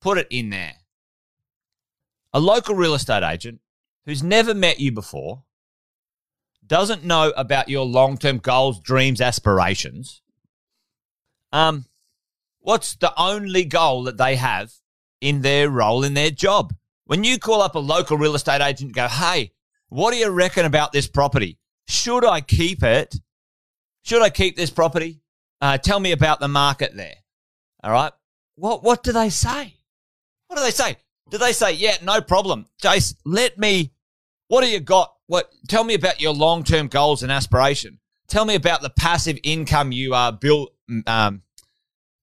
put 0.00 0.16
it 0.16 0.28
in 0.30 0.50
there. 0.50 0.74
A 2.32 2.38
local 2.38 2.76
real 2.76 2.94
estate 2.94 3.24
agent 3.24 3.60
who's 4.06 4.22
never 4.22 4.54
met 4.54 4.78
you 4.78 4.92
before, 4.92 5.42
doesn't 6.64 7.02
know 7.04 7.32
about 7.36 7.68
your 7.68 7.84
long 7.84 8.16
term 8.16 8.38
goals, 8.38 8.78
dreams, 8.78 9.20
aspirations. 9.20 10.19
Um, 11.52 11.86
what's 12.60 12.94
the 12.96 13.12
only 13.20 13.64
goal 13.64 14.04
that 14.04 14.18
they 14.18 14.36
have 14.36 14.72
in 15.20 15.42
their 15.42 15.68
role 15.68 16.04
in 16.04 16.14
their 16.14 16.30
job? 16.30 16.74
When 17.04 17.24
you 17.24 17.38
call 17.38 17.60
up 17.62 17.74
a 17.74 17.80
local 17.80 18.16
real 18.16 18.34
estate 18.34 18.60
agent, 18.60 18.88
and 18.88 18.94
go, 18.94 19.08
hey, 19.08 19.52
what 19.88 20.12
do 20.12 20.18
you 20.18 20.30
reckon 20.30 20.64
about 20.64 20.92
this 20.92 21.08
property? 21.08 21.58
Should 21.88 22.24
I 22.24 22.40
keep 22.40 22.82
it? 22.82 23.16
Should 24.04 24.22
I 24.22 24.30
keep 24.30 24.56
this 24.56 24.70
property? 24.70 25.20
Uh, 25.60 25.76
tell 25.76 26.00
me 26.00 26.12
about 26.12 26.40
the 26.40 26.48
market 26.48 26.96
there. 26.96 27.16
All 27.82 27.90
right. 27.90 28.12
What 28.54 28.82
what 28.82 29.02
do 29.02 29.12
they 29.12 29.30
say? 29.30 29.74
What 30.46 30.56
do 30.56 30.62
they 30.62 30.70
say? 30.70 30.96
Do 31.30 31.38
they 31.38 31.52
say, 31.52 31.72
yeah, 31.72 31.96
no 32.02 32.20
problem, 32.20 32.66
Jace? 32.82 33.14
Let 33.24 33.58
me. 33.58 33.92
What 34.48 34.62
do 34.62 34.68
you 34.68 34.80
got? 34.80 35.14
What? 35.26 35.50
Tell 35.68 35.84
me 35.84 35.94
about 35.94 36.20
your 36.20 36.32
long 36.32 36.64
term 36.64 36.88
goals 36.88 37.22
and 37.22 37.30
aspiration. 37.30 38.00
Tell 38.28 38.44
me 38.44 38.54
about 38.54 38.82
the 38.82 38.90
passive 38.90 39.38
income 39.42 39.92
you 39.92 40.14
are 40.14 40.32
build. 40.32 40.70
Um, 41.06 41.42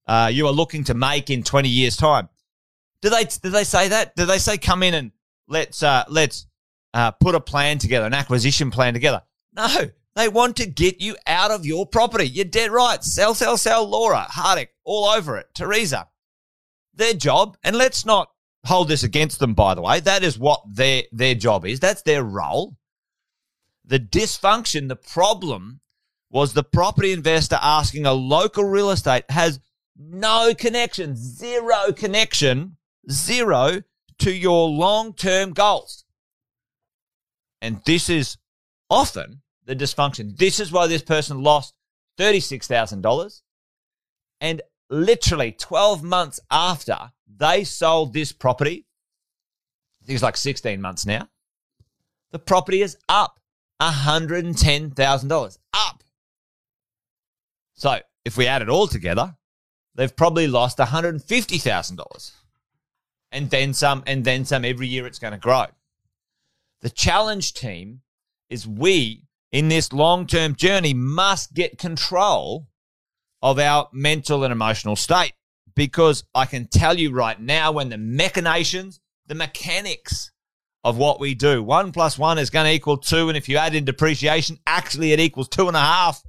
uh, 0.06 0.30
you 0.34 0.48
are 0.48 0.54
looking 0.54 0.84
to 0.86 0.94
make 0.94 1.30
in 1.30 1.44
twenty 1.44 1.70
years' 1.70 1.98
time. 1.98 2.30
Do 3.02 3.10
they 3.10 3.26
do 3.26 3.50
they 3.50 3.64
say 3.64 3.90
that? 3.90 4.16
Do 4.16 4.26
they 4.26 4.40
say 4.40 4.58
come 4.58 4.84
in 4.84 4.94
and 4.94 5.12
let's 5.48 5.84
uh, 5.84 6.04
let's 6.10 6.48
uh, 6.94 7.12
put 7.12 7.36
a 7.36 7.40
plan 7.40 7.78
together, 7.78 8.06
an 8.06 8.14
acquisition 8.14 8.72
plan 8.72 8.94
together? 8.94 9.22
No, 9.54 9.68
they 10.16 10.30
want 10.30 10.58
to 10.58 10.66
get 10.66 11.02
you 11.02 11.16
out 11.28 11.52
of 11.52 11.66
your 11.66 11.86
property. 11.86 12.28
You're 12.28 12.46
dead 12.46 12.72
right. 12.72 13.04
Sell, 13.04 13.34
sell, 13.34 13.58
sell. 13.58 13.88
Laura 13.88 14.26
Hardick, 14.30 14.70
all 14.84 15.06
over 15.06 15.38
it. 15.38 15.48
Teresa, 15.54 16.08
their 16.94 17.14
job, 17.14 17.58
and 17.64 17.76
let's 17.76 18.06
not 18.06 18.32
hold 18.66 18.88
this 18.88 19.04
against 19.04 19.40
them. 19.40 19.54
By 19.54 19.76
the 19.76 19.82
way, 19.82 20.00
that 20.00 20.24
is 20.24 20.40
what 20.40 20.62
their 20.68 21.04
their 21.12 21.36
job 21.36 21.66
is. 21.66 21.80
That's 21.80 22.02
their 22.02 22.24
role. 22.24 22.78
The 23.86 24.00
dysfunction, 24.00 24.90
the 24.90 24.96
problem, 24.96 25.80
was 26.30 26.54
the 26.54 26.64
property 26.64 27.12
investor 27.12 27.60
asking 27.62 28.06
a 28.06 28.14
local 28.14 28.64
real 28.64 28.92
estate 28.92 29.24
has 29.30 29.60
no 29.98 30.54
connection, 30.56 31.16
zero 31.16 31.92
connection 31.94 32.78
zero 33.10 33.82
to 34.20 34.32
your 34.32 34.70
long 34.70 35.14
term 35.14 35.54
goals. 35.54 36.06
And 37.62 37.82
this 37.86 38.10
is 38.10 38.38
often 38.90 39.42
the 39.66 39.76
dysfunction. 39.76 40.38
This 40.38 40.60
is 40.60 40.72
why 40.72 40.88
this 40.88 41.02
person 41.02 41.42
lost 41.42 41.74
$36,000. 42.20 43.42
And 44.40 44.62
literally 44.90 45.52
12 45.52 46.04
months 46.04 46.40
after 46.52 47.12
they 47.28 47.64
sold 47.64 48.14
this 48.14 48.32
property, 48.32 48.86
I 50.02 50.06
think 50.06 50.16
it's 50.16 50.24
like 50.24 50.38
16 50.38 50.80
months 50.80 51.06
now, 51.06 51.30
the 52.32 52.40
property 52.40 52.82
is 52.82 52.98
up 53.10 53.40
$110,000. 53.82 55.58
Up. 55.74 56.04
So 57.78 58.00
if 58.26 58.36
we 58.36 58.48
add 58.48 58.62
it 58.62 58.70
all 58.70 58.88
together, 58.88 59.36
they've 59.96 60.16
probably 60.16 60.48
lost 60.48 60.80
$150,000 60.80 62.32
and 63.32 63.50
then 63.50 63.74
some, 63.74 64.04
and 64.06 64.26
then 64.26 64.46
some. 64.46 64.66
Every 64.66 64.88
year 64.88 65.06
it's 65.06 65.20
going 65.20 65.34
to 65.34 65.40
grow. 65.40 65.68
The 66.82 66.90
challenge 66.90 67.54
team 67.54 68.02
is 68.50 68.68
we 68.68 69.24
in 69.52 69.70
this 69.70 69.94
long 69.94 70.28
term 70.28 70.56
journey 70.56 70.94
must 70.94 71.54
get 71.54 71.78
control 71.78 72.68
of 73.42 73.60
our 73.60 73.90
mental 73.94 74.44
and 74.44 74.52
emotional 74.52 74.96
state 74.96 75.34
because 75.76 76.24
I 76.34 76.46
can 76.46 76.68
tell 76.68 76.98
you 76.98 77.12
right 77.12 77.40
now 77.40 77.72
when 77.72 77.90
the 77.90 77.98
machinations, 77.98 79.00
the 79.28 79.36
mechanics 79.36 80.32
of 80.84 80.98
what 80.98 81.20
we 81.20 81.36
do, 81.36 81.62
one 81.62 81.92
plus 81.92 82.18
one 82.18 82.40
is 82.40 82.50
going 82.50 82.66
to 82.66 82.72
equal 82.72 82.98
two. 82.98 83.28
And 83.28 83.38
if 83.38 83.48
you 83.48 83.58
add 83.58 83.76
in 83.76 83.86
depreciation, 83.86 84.58
actually 84.66 85.12
it 85.12 85.20
equals 85.20 85.48
two 85.48 85.68
and 85.68 85.78
a 85.78 85.82
half 85.82 86.24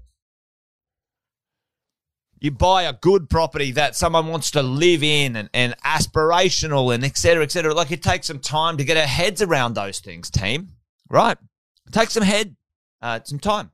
you 2.40 2.50
buy 2.50 2.84
a 2.84 2.92
good 2.92 3.28
property 3.28 3.72
that 3.72 3.96
someone 3.96 4.28
wants 4.28 4.52
to 4.52 4.62
live 4.62 5.02
in 5.02 5.36
and, 5.36 5.50
and 5.52 5.74
aspirational 5.84 6.94
and 6.94 7.04
et 7.04 7.16
cetera, 7.16 7.42
et 7.42 7.50
cetera. 7.50 7.74
Like 7.74 7.90
it 7.90 8.02
takes 8.02 8.26
some 8.26 8.38
time 8.38 8.76
to 8.76 8.84
get 8.84 8.96
our 8.96 9.06
heads 9.06 9.42
around 9.42 9.74
those 9.74 9.98
things, 9.98 10.30
team. 10.30 10.68
Right? 11.10 11.38
It 11.86 11.92
takes 11.92 12.12
some 12.12 12.22
head, 12.22 12.54
uh, 13.00 13.20
some 13.24 13.38
time. 13.38 13.70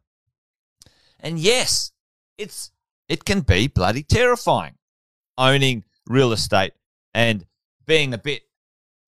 And 1.20 1.38
yes, 1.38 1.92
it's 2.38 2.70
it 3.08 3.24
can 3.24 3.40
be 3.40 3.66
bloody 3.66 4.02
terrifying 4.02 4.74
owning 5.36 5.84
real 6.06 6.32
estate 6.32 6.72
and 7.12 7.44
being 7.86 8.14
a 8.14 8.18
bit 8.18 8.42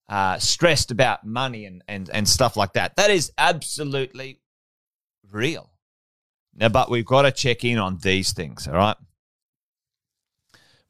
uh, 0.08 0.38
stressed 0.38 0.90
about 0.90 1.25
money 1.25 1.64
and, 1.64 1.82
and, 1.88 2.10
and 2.10 2.28
stuff 2.28 2.56
like 2.56 2.72
that. 2.75 2.96
That 2.96 3.10
is 3.10 3.32
absolutely 3.38 4.40
real. 5.30 5.72
Now, 6.54 6.68
but 6.68 6.90
we've 6.90 7.04
got 7.04 7.22
to 7.22 7.32
check 7.32 7.64
in 7.64 7.78
on 7.78 7.98
these 7.98 8.32
things, 8.32 8.66
all 8.66 8.75
right? 8.75 8.96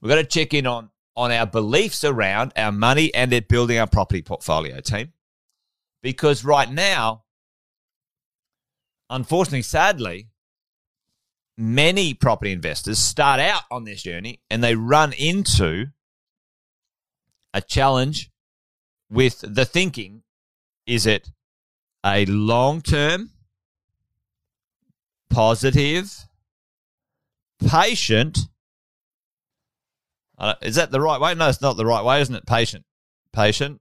We've 0.06 0.14
got 0.14 0.22
to 0.22 0.24
check 0.24 0.54
in 0.54 0.68
on, 0.68 0.90
on 1.16 1.32
our 1.32 1.46
beliefs 1.46 2.04
around 2.04 2.52
our 2.54 2.70
money 2.70 3.12
and 3.12 3.32
at 3.32 3.48
building 3.48 3.76
our 3.76 3.88
property 3.88 4.22
portfolio 4.22 4.78
team. 4.78 5.12
Because 6.00 6.44
right 6.44 6.70
now, 6.70 7.24
unfortunately, 9.10 9.62
sadly, 9.62 10.28
many 11.58 12.14
property 12.14 12.52
investors 12.52 13.00
start 13.00 13.40
out 13.40 13.62
on 13.68 13.82
this 13.82 14.00
journey 14.00 14.38
and 14.48 14.62
they 14.62 14.76
run 14.76 15.12
into 15.12 15.86
a 17.52 17.60
challenge 17.60 18.30
with 19.10 19.40
the 19.40 19.64
thinking 19.64 20.22
is 20.86 21.04
it 21.04 21.30
a 22.04 22.26
long 22.26 22.80
term, 22.80 23.30
positive, 25.30 26.28
patient, 27.68 28.38
is 30.62 30.76
that 30.76 30.90
the 30.90 31.00
right 31.00 31.20
way? 31.20 31.34
No, 31.34 31.48
it's 31.48 31.62
not 31.62 31.76
the 31.76 31.86
right 31.86 32.04
way, 32.04 32.20
isn't 32.20 32.34
it? 32.34 32.46
Patient. 32.46 32.84
Patient. 33.32 33.80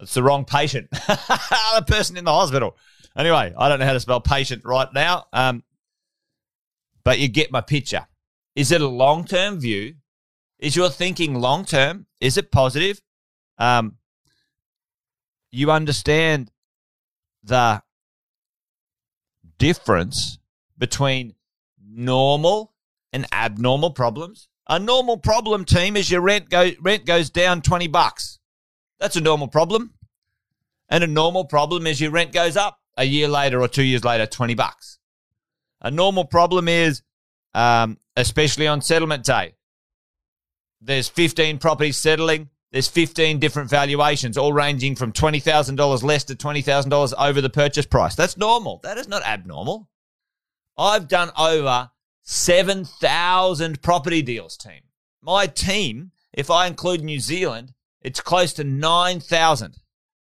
It's 0.00 0.14
the 0.14 0.22
wrong 0.22 0.44
patient. 0.44 0.88
the 0.90 1.84
person 1.86 2.16
in 2.16 2.24
the 2.24 2.32
hospital. 2.32 2.76
Anyway, 3.16 3.52
I 3.56 3.68
don't 3.68 3.78
know 3.78 3.86
how 3.86 3.92
to 3.92 4.00
spell 4.00 4.20
patient 4.20 4.62
right 4.64 4.88
now. 4.92 5.26
Um, 5.32 5.62
but 7.04 7.18
you 7.18 7.28
get 7.28 7.52
my 7.52 7.60
picture. 7.60 8.06
Is 8.56 8.72
it 8.72 8.80
a 8.80 8.88
long 8.88 9.24
term 9.24 9.60
view? 9.60 9.94
Is 10.58 10.76
your 10.76 10.88
thinking 10.88 11.34
long 11.34 11.64
term? 11.64 12.06
Is 12.20 12.36
it 12.36 12.50
positive? 12.50 13.00
Um, 13.58 13.98
you 15.50 15.70
understand 15.70 16.50
the 17.42 17.82
difference 19.58 20.38
between 20.76 21.34
normal 21.86 22.72
and 23.12 23.26
abnormal 23.32 23.90
problems? 23.90 24.48
A 24.66 24.78
normal 24.78 25.18
problem 25.18 25.64
team 25.64 25.96
is 25.96 26.10
your 26.10 26.22
rent 26.22 26.48
go 26.48 26.70
rent 26.80 27.04
goes 27.04 27.30
down 27.30 27.62
20 27.62 27.88
bucks. 27.88 28.38
That's 28.98 29.16
a 29.16 29.20
normal 29.20 29.48
problem. 29.48 29.94
And 30.88 31.04
a 31.04 31.06
normal 31.06 31.44
problem 31.44 31.86
is 31.86 32.00
your 32.00 32.10
rent 32.10 32.32
goes 32.32 32.56
up 32.56 32.78
a 32.96 33.04
year 33.04 33.28
later 33.28 33.60
or 33.60 33.68
2 33.68 33.82
years 33.82 34.04
later 34.04 34.26
20 34.26 34.54
bucks. 34.54 34.98
A 35.80 35.90
normal 35.90 36.24
problem 36.24 36.68
is 36.68 37.02
um, 37.54 37.98
especially 38.16 38.66
on 38.66 38.80
settlement 38.80 39.24
day. 39.24 39.54
There's 40.80 41.08
15 41.08 41.58
properties 41.58 41.96
settling. 41.96 42.50
There's 42.72 42.88
15 42.88 43.38
different 43.38 43.70
valuations, 43.70 44.36
all 44.36 44.52
ranging 44.52 44.96
from 44.96 45.12
$20,000 45.12 46.02
less 46.02 46.24
to 46.24 46.34
$20,000 46.34 47.14
over 47.16 47.40
the 47.40 47.48
purchase 47.48 47.86
price. 47.86 48.16
That's 48.16 48.36
normal. 48.36 48.80
That 48.82 48.98
is 48.98 49.06
not 49.06 49.22
abnormal. 49.22 49.88
I've 50.76 51.06
done 51.06 51.30
over 51.38 51.90
7,000 52.24 53.80
property 53.82 54.22
deals 54.22 54.56
team. 54.56 54.80
My 55.22 55.46
team, 55.46 56.10
if 56.32 56.50
I 56.50 56.66
include 56.66 57.02
New 57.02 57.20
Zealand, 57.20 57.74
it's 58.00 58.20
close 58.20 58.52
to 58.54 58.64
9,000. 58.64 59.76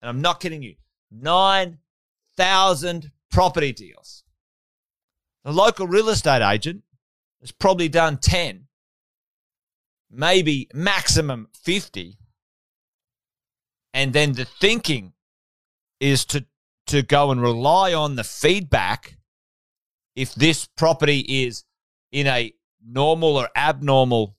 And 0.00 0.08
I'm 0.08 0.20
not 0.20 0.38
kidding 0.40 0.62
you. 0.62 0.76
9,000 1.10 3.10
property 3.30 3.72
deals. 3.72 4.22
The 5.44 5.52
local 5.52 5.86
real 5.86 6.10
estate 6.10 6.42
agent 6.42 6.82
has 7.40 7.52
probably 7.52 7.88
done 7.88 8.18
10, 8.18 8.66
maybe 10.10 10.68
maximum 10.74 11.48
50. 11.54 12.18
And 13.94 14.12
then 14.12 14.32
the 14.32 14.44
thinking 14.44 15.14
is 16.00 16.24
to, 16.26 16.44
to 16.88 17.00
go 17.02 17.30
and 17.30 17.40
rely 17.40 17.94
on 17.94 18.16
the 18.16 18.24
feedback 18.24 19.16
if 20.14 20.34
this 20.34 20.66
property 20.66 21.20
is 21.20 21.64
in 22.16 22.26
a 22.26 22.50
normal 22.82 23.36
or 23.36 23.50
abnormal 23.54 24.34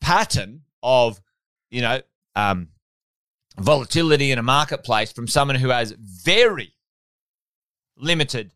pattern 0.00 0.62
of, 0.82 1.20
you 1.70 1.82
know, 1.82 2.00
um, 2.34 2.68
volatility 3.58 4.30
in 4.30 4.38
a 4.38 4.42
marketplace 4.42 5.12
from 5.12 5.28
someone 5.28 5.56
who 5.56 5.68
has 5.68 5.92
very 5.98 6.72
limited 7.98 8.54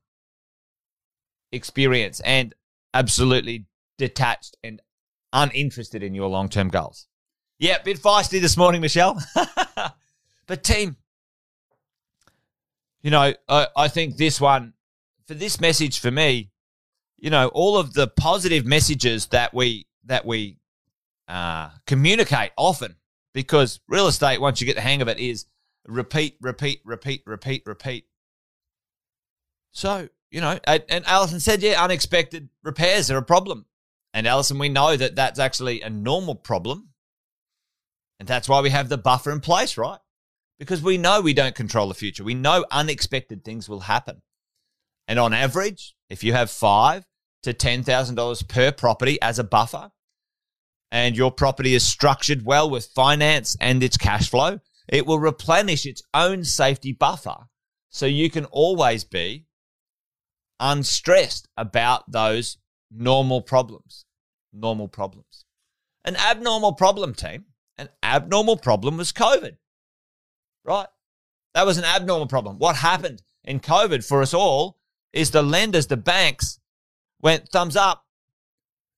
experience 1.53 2.21
and 2.21 2.55
absolutely 2.95 3.67
detached 3.99 4.57
and 4.65 4.81
uninterested 5.35 6.03
in 6.03 6.15
your 6.15 6.31
long 6.31 6.49
term 6.49 6.69
goals. 6.69 7.07
Yeah, 7.59 7.83
bit 7.83 7.99
feisty 7.99 8.41
this 8.41 8.57
morning, 8.57 8.81
Michelle. 8.81 9.23
but 10.47 10.65
team, 10.65 10.97
you 13.03 13.11
know, 13.11 13.35
I, 13.47 13.67
I 13.77 13.89
think 13.89 14.17
this 14.17 14.41
one, 14.41 14.73
for 15.27 15.35
this 15.35 15.61
message 15.61 16.01
for 16.01 16.11
me, 16.11 16.51
you 17.19 17.31
know, 17.31 17.49
all 17.49 17.77
of 17.77 17.95
the 17.95 18.07
positive 18.07 18.65
messages 18.65 19.27
that 19.27 19.53
we 19.53 19.87
that 20.05 20.25
we 20.25 20.59
uh, 21.27 21.71
communicate 21.87 22.53
often, 22.57 22.97
because 23.35 23.81
real 23.89 24.07
estate, 24.07 24.41
once 24.41 24.61
you 24.61 24.67
get 24.67 24.77
the 24.77 24.83
hang 24.83 25.03
of 25.03 25.09
it, 25.09 25.19
is 25.19 25.47
repeat, 25.87 26.37
repeat, 26.41 26.81
repeat, 26.85 27.23
repeat, 27.27 27.63
repeat. 27.67 28.07
So 29.73 30.09
you 30.31 30.41
know, 30.41 30.59
and, 30.67 31.07
Alison 31.07 31.41
said, 31.41 31.63
yeah, 31.63 31.83
unexpected 31.83 32.49
repairs 32.63 33.11
are 33.11 33.17
a 33.17 33.23
problem. 33.23 33.65
And 34.13 34.27
Alison, 34.27 34.59
we 34.59 34.69
know 34.69 34.97
that 34.97 35.17
that's 35.17 35.39
actually 35.39 35.81
a 35.81 35.91
normal 35.91 36.35
problem. 36.35 36.91
And 38.19 38.29
that's 38.29 38.49
why 38.49 38.61
we 38.61 38.71
have 38.71 38.89
the 38.89 38.99
buffer 38.99 39.31
in 39.31 39.41
place, 39.41 39.79
right? 39.79 40.01
Because 40.59 40.83
we 40.83 40.99
know 40.99 41.21
we 41.21 41.35
don't 41.35 41.55
control 41.55 41.89
the 41.89 41.95
future. 41.95 42.25
We 42.25 42.35
know 42.35 42.65
unexpected 42.71 43.45
things 43.45 43.69
will 43.69 43.81
happen. 43.81 44.23
And 45.07 45.19
on 45.19 45.33
average, 45.33 45.95
if 46.11 46.25
you 46.25 46.33
have 46.33 46.51
five 46.51 47.07
to 47.43 47.53
$10,000 47.53 48.49
per 48.49 48.73
property 48.73 49.21
as 49.23 49.39
a 49.39 49.45
buffer, 49.45 49.91
and 50.91 51.17
your 51.17 51.31
property 51.31 51.75
is 51.75 51.87
structured 51.87 52.45
well 52.45 52.69
with 52.69 52.87
finance 52.87 53.57
and 53.61 53.83
its 53.83 53.97
cash 53.97 54.31
flow, 54.31 54.61
it 54.89 55.07
will 55.07 55.19
replenish 55.19 55.85
its 55.85 56.03
own 56.15 56.45
safety 56.45 56.93
buffer. 56.93 57.37
So 57.91 58.07
you 58.07 58.31
can 58.31 58.47
always 58.47 59.05
be 59.05 59.47
unstressed 60.61 61.49
about 61.57 62.11
those 62.11 62.59
normal 62.91 63.43
problems. 63.43 64.07
Normal 64.53 64.89
problems. 64.89 65.45
An 66.05 66.17
abnormal 66.17 66.73
problem, 66.73 67.15
team. 67.15 67.45
An 67.77 67.91
abnormal 68.03 68.57
problem 68.57 68.97
was 68.97 69.13
COVID. 69.13 69.57
Right? 70.65 70.89
That 71.55 71.67
was 71.67 71.79
an 71.79 71.85
abnormal 71.85 72.27
problem. 72.27 72.59
What 72.59 72.77
happened 72.77 73.23
in 73.45 73.61
COVID 73.61 74.07
for 74.07 74.23
us 74.23 74.35
all 74.35 74.79
is 75.13 75.31
the 75.31 75.43
lenders, 75.43 75.87
the 75.87 75.97
banks 75.97 76.59
went 77.21 77.49
thumbs 77.49 77.77
up. 77.77 78.05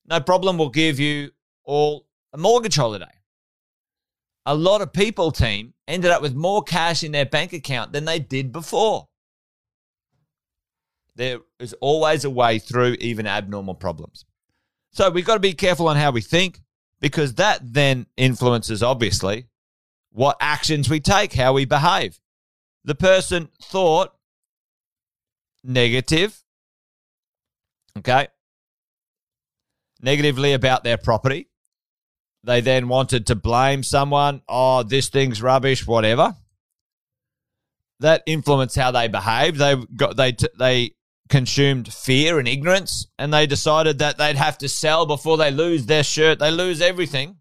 No 0.07 0.21
problem. 0.21 0.59
We'll 0.59 0.71
give 0.71 0.99
you 0.99 1.31
all 1.65 2.07
a 2.33 2.39
mortgage 2.39 2.77
holiday. 2.77 3.11
A 4.47 4.55
lot 4.55 4.81
of 4.81 4.93
people, 4.93 5.31
team, 5.31 5.75
ended 5.87 6.11
up 6.11 6.23
with 6.23 6.35
more 6.35 6.63
cash 6.63 7.05
in 7.05 7.13
their 7.13 7.27
bank 7.27 7.53
account 7.53 7.93
than 7.93 8.05
they 8.05 8.19
did 8.19 8.53
before. 8.53 9.09
There 11.15 11.41
is 11.59 11.75
always 11.75 12.25
a 12.25 12.31
way 12.31 12.59
through 12.59 12.97
even 13.01 13.27
abnormal 13.27 13.75
problems. 13.75 14.25
So 14.93 15.11
we've 15.11 15.27
got 15.27 15.35
to 15.35 15.41
be 15.41 15.53
careful 15.53 15.89
on 15.89 15.97
how 15.97 16.11
we 16.11 16.21
think 16.21 16.61
because 17.01 17.35
that 17.35 17.61
then 17.63 18.07
influences, 18.17 18.83
obviously, 18.83 19.47
what 20.11 20.37
actions 20.41 20.89
we 20.89 21.01
take, 21.01 21.33
how 21.33 21.53
we 21.53 21.65
behave. 21.65 22.19
The 22.85 22.95
person 22.95 23.49
thought 23.63 24.15
negative, 25.63 26.43
okay, 27.99 28.29
negatively 30.01 30.53
about 30.53 30.85
their 30.85 30.97
property. 30.97 31.49
They 32.43 32.61
then 32.61 32.89
wanted 32.89 33.27
to 33.27 33.35
blame 33.35 33.83
someone. 33.83 34.43
Oh, 34.49 34.83
this 34.83 35.09
thing's 35.09 35.43
rubbish, 35.43 35.87
whatever. 35.87 36.37
That 38.01 38.23
influenced 38.27 38.77
how 38.77 38.93
they 38.93 39.09
behaved. 39.09 39.59
They 39.59 39.77
got 39.95 40.17
they 40.17 40.35
they 40.59 40.95
consumed 41.29 41.93
fear 41.93 42.39
and 42.39 42.49
ignorance, 42.49 43.07
and 43.19 43.33
they 43.33 43.47
decided 43.47 43.99
that 43.99 44.17
they'd 44.17 44.37
have 44.37 44.57
to 44.59 44.69
sell 44.69 45.05
before 45.05 45.37
they 45.37 45.51
lose 45.51 45.87
their 45.87 46.03
shirt. 46.03 46.39
They 46.39 46.51
lose 46.51 46.81
everything 46.81 47.37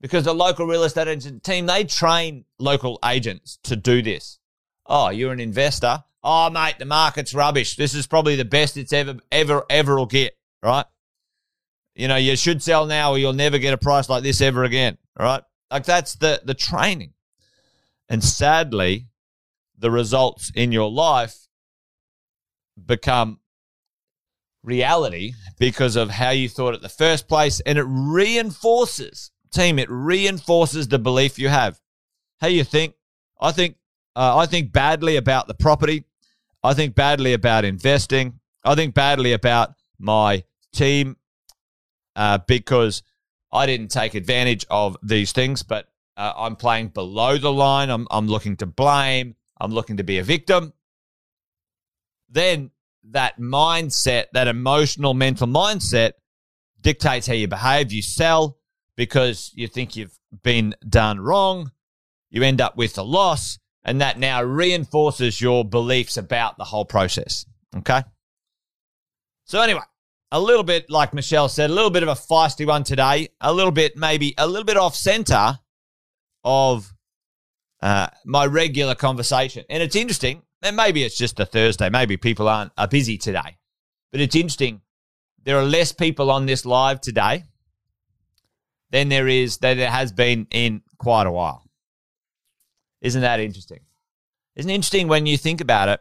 because 0.00 0.24
the 0.24 0.34
local 0.34 0.66
real 0.66 0.84
estate 0.84 1.08
agent 1.08 1.42
team 1.42 1.64
they 1.64 1.84
train 1.84 2.44
local 2.58 2.98
agents 3.04 3.58
to 3.64 3.74
do 3.74 4.02
this. 4.02 4.38
Oh, 4.86 5.08
you're 5.08 5.32
an 5.32 5.40
investor. 5.40 6.04
Oh, 6.26 6.48
mate, 6.48 6.76
the 6.78 6.86
market's 6.86 7.34
rubbish. 7.34 7.76
This 7.76 7.94
is 7.94 8.06
probably 8.06 8.34
the 8.34 8.46
best 8.46 8.78
it's 8.78 8.94
ever, 8.94 9.16
ever, 9.30 9.64
ever 9.68 9.96
will 9.96 10.06
get. 10.06 10.34
Right? 10.62 10.86
You 11.94 12.08
know, 12.08 12.16
you 12.16 12.34
should 12.34 12.62
sell 12.62 12.86
now, 12.86 13.12
or 13.12 13.18
you'll 13.18 13.34
never 13.34 13.58
get 13.58 13.74
a 13.74 13.78
price 13.78 14.08
like 14.08 14.22
this 14.22 14.40
ever 14.40 14.64
again. 14.64 14.96
Right? 15.18 15.42
Like 15.70 15.84
that's 15.84 16.14
the 16.14 16.40
the 16.44 16.54
training, 16.54 17.12
and 18.08 18.24
sadly, 18.24 19.08
the 19.78 19.90
results 19.90 20.50
in 20.54 20.72
your 20.72 20.90
life 20.90 21.36
become 22.86 23.40
reality 24.62 25.34
because 25.58 25.94
of 25.94 26.10
how 26.10 26.30
you 26.30 26.48
thought 26.48 26.74
at 26.74 26.82
the 26.82 26.88
first 26.88 27.28
place. 27.28 27.60
And 27.60 27.78
it 27.78 27.84
reinforces, 27.86 29.30
team, 29.52 29.78
it 29.78 29.90
reinforces 29.90 30.88
the 30.88 30.98
belief 30.98 31.38
you 31.38 31.48
have. 31.48 31.80
How 32.40 32.48
you 32.48 32.64
think? 32.64 32.94
I 33.40 33.52
think, 33.52 33.76
uh, 34.16 34.36
I 34.38 34.46
think 34.46 34.72
badly 34.72 35.16
about 35.16 35.48
the 35.48 35.54
property. 35.54 36.04
I 36.64 36.74
think 36.74 36.96
badly 36.96 37.32
about 37.32 37.64
investing. 37.64 38.40
I 38.64 38.74
think 38.74 38.94
badly 38.94 39.32
about 39.32 39.74
my 39.98 40.42
team 40.72 41.16
uh, 42.16 42.38
because 42.48 43.04
I 43.52 43.66
didn't 43.66 43.88
take 43.88 44.14
advantage 44.14 44.66
of 44.68 44.96
these 45.02 45.30
things, 45.30 45.62
but 45.62 45.86
uh, 46.16 46.32
I'm 46.36 46.56
playing 46.56 46.88
below 46.88 47.38
the 47.38 47.52
line. 47.52 47.90
I'm, 47.90 48.08
I'm 48.10 48.26
looking 48.26 48.56
to 48.56 48.66
blame. 48.66 49.36
I'm 49.60 49.70
looking 49.70 49.98
to 49.98 50.04
be 50.04 50.18
a 50.18 50.24
victim 50.24 50.72
then 52.34 52.70
that 53.10 53.38
mindset, 53.38 54.26
that 54.32 54.48
emotional 54.48 55.14
mental 55.14 55.46
mindset 55.46 56.12
dictates 56.80 57.26
how 57.26 57.34
you 57.34 57.48
behave. 57.48 57.92
You 57.92 58.02
sell 58.02 58.58
because 58.96 59.52
you 59.54 59.68
think 59.68 59.96
you've 59.96 60.18
been 60.42 60.74
done 60.86 61.20
wrong. 61.20 61.70
You 62.30 62.42
end 62.42 62.60
up 62.60 62.76
with 62.76 62.98
a 62.98 63.02
loss, 63.02 63.58
and 63.84 64.00
that 64.00 64.18
now 64.18 64.42
reinforces 64.42 65.40
your 65.40 65.64
beliefs 65.64 66.16
about 66.16 66.56
the 66.58 66.64
whole 66.64 66.84
process. 66.84 67.44
Okay. 67.76 68.02
So, 69.44 69.60
anyway, 69.60 69.82
a 70.32 70.40
little 70.40 70.62
bit, 70.62 70.88
like 70.88 71.12
Michelle 71.12 71.48
said, 71.48 71.70
a 71.70 71.72
little 71.72 71.90
bit 71.90 72.02
of 72.02 72.08
a 72.08 72.14
feisty 72.14 72.66
one 72.66 72.84
today, 72.84 73.28
a 73.40 73.52
little 73.52 73.72
bit, 73.72 73.96
maybe 73.96 74.34
a 74.38 74.46
little 74.46 74.64
bit 74.64 74.76
off 74.76 74.94
center 74.94 75.58
of 76.42 76.92
uh, 77.82 78.08
my 78.24 78.46
regular 78.46 78.94
conversation. 78.94 79.64
And 79.68 79.82
it's 79.82 79.96
interesting 79.96 80.42
and 80.64 80.76
maybe 80.76 81.04
it's 81.04 81.16
just 81.16 81.38
a 81.38 81.46
Thursday. 81.46 81.90
Maybe 81.90 82.16
people 82.16 82.48
aren't 82.48 82.72
are 82.76 82.88
busy 82.88 83.18
today. 83.18 83.58
But 84.10 84.20
it's 84.20 84.34
interesting. 84.34 84.80
There 85.42 85.58
are 85.58 85.64
less 85.64 85.92
people 85.92 86.30
on 86.30 86.46
this 86.46 86.64
live 86.64 87.00
today 87.02 87.44
than 88.90 89.10
there 89.10 89.28
is 89.28 89.58
that 89.58 89.74
there 89.74 89.90
has 89.90 90.10
been 90.10 90.46
in 90.50 90.82
quite 90.98 91.26
a 91.26 91.30
while. 91.30 91.63
Isn't 93.04 93.20
that 93.20 93.38
interesting? 93.38 93.80
Isn't 94.56 94.70
it 94.70 94.74
interesting 94.74 95.08
when 95.08 95.26
you 95.26 95.36
think 95.36 95.60
about 95.60 95.90
it? 95.90 96.00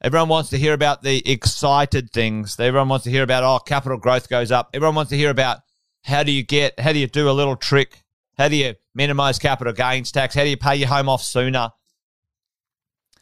Everyone 0.00 0.28
wants 0.28 0.50
to 0.50 0.58
hear 0.58 0.72
about 0.72 1.02
the 1.02 1.28
excited 1.28 2.12
things. 2.12 2.58
Everyone 2.60 2.88
wants 2.88 3.02
to 3.04 3.10
hear 3.10 3.24
about 3.24 3.42
oh, 3.42 3.58
capital 3.58 3.98
growth 3.98 4.28
goes 4.28 4.52
up. 4.52 4.70
Everyone 4.72 4.94
wants 4.94 5.10
to 5.10 5.16
hear 5.16 5.28
about 5.28 5.58
how 6.04 6.22
do 6.22 6.30
you 6.30 6.44
get, 6.44 6.78
how 6.78 6.92
do 6.92 7.00
you 7.00 7.08
do 7.08 7.28
a 7.28 7.32
little 7.32 7.56
trick? 7.56 8.04
How 8.38 8.46
do 8.46 8.54
you 8.54 8.76
minimize 8.94 9.40
capital 9.40 9.72
gains 9.72 10.12
tax? 10.12 10.36
How 10.36 10.44
do 10.44 10.50
you 10.50 10.56
pay 10.56 10.76
your 10.76 10.86
home 10.86 11.08
off 11.08 11.24
sooner? 11.24 11.72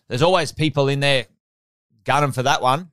There's 0.08 0.20
always 0.20 0.52
people 0.52 0.88
in 0.88 1.00
there 1.00 1.28
gunning 2.04 2.32
for 2.32 2.42
that 2.42 2.60
one. 2.60 2.90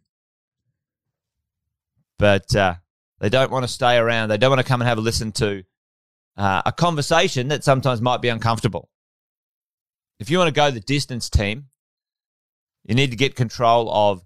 But 2.18 2.56
uh, 2.56 2.76
they 3.20 3.28
don't 3.28 3.52
want 3.52 3.66
to 3.66 3.68
stay 3.68 3.98
around. 3.98 4.30
They 4.30 4.38
don't 4.38 4.50
want 4.50 4.62
to 4.62 4.68
come 4.68 4.80
and 4.80 4.88
have 4.88 4.98
a 4.98 5.02
listen 5.02 5.34
to 5.34 5.66
uh, 6.38 6.62
a 6.66 6.72
conversation 6.72 7.50
that 7.50 7.66
sometimes 7.66 8.00
might 8.00 8.22
be 8.22 8.30
uncomfortable. 8.30 8.90
If 10.24 10.30
you 10.30 10.38
want 10.38 10.48
to 10.48 10.54
go 10.54 10.72
the 10.72 10.80
distance, 10.80 11.30
team, 11.30 11.66
you 12.86 12.96
need 12.96 13.12
to 13.12 13.18
get 13.18 13.36
control 13.36 13.94
of 13.94 14.24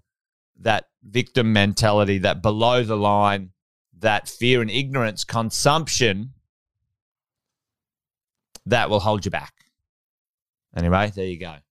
that 0.60 0.84
victim 1.02 1.52
mentality, 1.52 2.18
that 2.18 2.40
below 2.40 2.84
the 2.84 2.96
line, 2.96 3.50
that 3.98 4.28
fear 4.28 4.62
and 4.62 4.70
ignorance 4.70 5.24
consumption 5.24 6.34
that 8.64 8.88
will 8.88 9.00
hold 9.00 9.24
you 9.24 9.32
back. 9.32 9.52
Anyway, 10.76 11.10
there 11.16 11.26
you 11.26 11.36
go. 11.36 11.48
A 11.48 11.62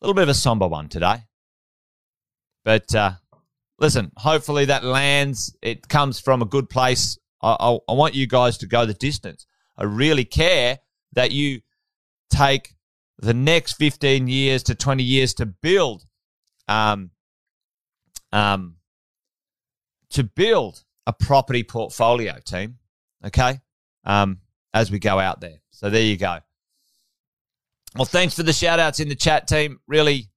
little 0.00 0.14
bit 0.14 0.22
of 0.22 0.30
a 0.30 0.34
somber 0.34 0.66
one 0.66 0.88
today. 0.88 1.24
But 2.64 2.94
uh, 2.94 3.12
listen, 3.78 4.10
hopefully 4.16 4.64
that 4.64 4.84
lands. 4.84 5.54
It 5.60 5.86
comes 5.86 6.18
from 6.18 6.40
a 6.40 6.46
good 6.46 6.70
place. 6.70 7.18
I, 7.42 7.50
I, 7.60 7.78
I 7.90 7.92
want 7.92 8.14
you 8.14 8.26
guys 8.26 8.56
to 8.56 8.66
go 8.66 8.86
the 8.86 8.94
distance. 8.94 9.44
I 9.76 9.84
really 9.84 10.24
care 10.24 10.78
that 11.12 11.30
you 11.30 11.60
take 12.30 12.75
the 13.18 13.34
next 13.34 13.74
15 13.74 14.28
years 14.28 14.62
to 14.64 14.74
20 14.74 15.02
years 15.02 15.34
to 15.34 15.46
build 15.46 16.04
um, 16.68 17.10
um, 18.32 18.76
to 20.10 20.24
build 20.24 20.84
a 21.06 21.12
property 21.12 21.62
portfolio 21.62 22.38
team 22.44 22.78
okay 23.24 23.60
um, 24.04 24.38
as 24.74 24.90
we 24.90 24.98
go 24.98 25.18
out 25.18 25.40
there 25.40 25.60
so 25.70 25.88
there 25.90 26.02
you 26.02 26.16
go 26.16 26.38
well, 27.96 28.04
thanks 28.04 28.34
for 28.34 28.42
the 28.42 28.52
shout 28.52 28.78
outs 28.78 29.00
in 29.00 29.08
the 29.08 29.14
chat 29.14 29.48
team. 29.48 29.80
Really 29.86 30.28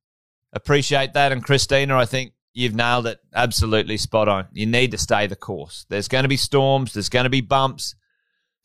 appreciate 0.54 1.14
that. 1.14 1.32
And 1.34 1.44
Christina, 1.44 1.98
I 1.98 2.06
think 2.06 2.32
you've 2.54 2.76
nailed 2.76 3.06
it 3.08 3.20
absolutely 3.36 3.98
spot 3.98 4.30
on. 4.30 4.48
You 4.54 4.66
need 4.66 4.92
to 4.92 4.98
stay 4.98 5.28
the 5.28 5.36
course. 5.36 5.86
There's 5.90 6.08
going 6.08 6.24
to 6.24 6.30
be 6.30 6.38
storms, 6.38 6.94
there's 6.94 7.10
going 7.10 7.26
to 7.26 7.30
be 7.30 7.42
bumps. 7.42 7.96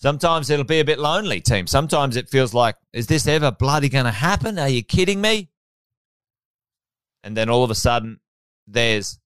Sometimes 0.05 0.51
it'll 0.51 0.67
be 0.67 0.81
a 0.81 0.85
bit 0.85 0.99
lonely, 0.99 1.41
team. 1.41 1.67
Sometimes 1.67 2.17
it 2.17 2.29
feels 2.29 2.53
like, 2.53 2.77
is 2.93 3.07
this 3.07 3.27
ever 3.27 3.51
bloody 3.51 3.89
going 3.89 4.05
to 4.05 4.11
happen? 4.11 4.59
Are 4.59 4.69
you 4.69 4.83
kidding 4.83 5.19
me? 5.19 5.49
And 7.23 7.35
then 7.35 7.49
all 7.49 7.65
of 7.65 7.71
a 7.71 7.75
sudden, 7.75 8.21
there's 8.67 9.19